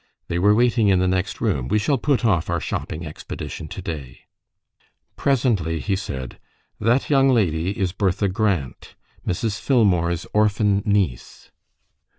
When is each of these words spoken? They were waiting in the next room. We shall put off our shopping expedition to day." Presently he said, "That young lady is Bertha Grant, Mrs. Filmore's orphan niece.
They 0.29 0.39
were 0.39 0.55
waiting 0.55 0.87
in 0.87 0.97
the 0.97 1.07
next 1.07 1.41
room. 1.41 1.67
We 1.67 1.77
shall 1.77 1.99
put 1.99 2.25
off 2.25 2.49
our 2.49 2.59
shopping 2.59 3.05
expedition 3.05 3.67
to 3.67 3.83
day." 3.83 4.21
Presently 5.15 5.79
he 5.79 5.95
said, 5.95 6.39
"That 6.79 7.11
young 7.11 7.29
lady 7.29 7.77
is 7.77 7.91
Bertha 7.91 8.27
Grant, 8.27 8.95
Mrs. 9.27 9.59
Filmore's 9.61 10.25
orphan 10.33 10.81
niece. 10.87 11.51